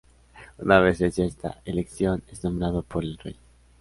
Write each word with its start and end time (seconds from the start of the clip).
Una 0.57 0.79
vez 0.79 0.99
hecha 1.01 1.23
esta 1.23 1.61
elección, 1.63 2.23
es 2.31 2.43
nombrado 2.43 2.81
por 2.81 3.03
el 3.03 3.19
Rey. 3.19 3.35